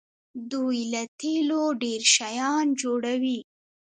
[0.51, 3.39] دوی له تیلو ډیر شیان جوړوي.